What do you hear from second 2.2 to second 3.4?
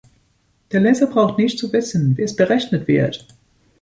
es berechnet wird.